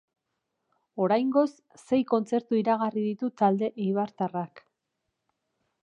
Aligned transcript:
Oraingoz 1.07 1.51
sei 1.81 1.99
kontzertu 2.13 2.59
iragarri 2.61 3.05
ditu 3.11 3.31
talde 3.43 3.71
eibartarrak. 3.87 4.65